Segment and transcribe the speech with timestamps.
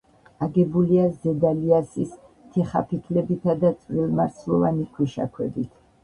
[0.43, 2.15] აგებულია ზედა ლიასის
[2.55, 5.69] თიხაფიქლებითა და წვრილმარცვლოვანი ქვიშაქვებით.